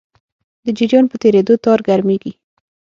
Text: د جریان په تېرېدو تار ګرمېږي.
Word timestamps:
د 0.65 0.67
جریان 0.77 1.05
په 1.09 1.15
تېرېدو 1.23 1.53
تار 1.65 1.79
ګرمېږي. 1.87 2.33